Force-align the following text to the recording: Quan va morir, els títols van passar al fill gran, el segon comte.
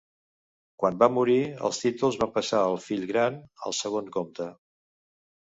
Quan 0.83 0.95
va 1.03 1.09
morir, 1.17 1.35
els 1.69 1.81
títols 1.81 2.17
van 2.23 2.33
passar 2.39 2.63
al 2.71 2.79
fill 2.87 3.05
gran, 3.13 3.39
el 3.71 3.77
segon 3.83 4.11
comte. 4.19 4.51